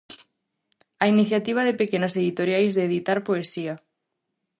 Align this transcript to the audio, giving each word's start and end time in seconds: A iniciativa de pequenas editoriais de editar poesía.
A 1.03 1.05
iniciativa 1.13 1.61
de 1.65 1.77
pequenas 1.81 2.13
editoriais 2.21 2.71
de 2.77 2.83
editar 2.89 3.17
poesía. 3.27 3.75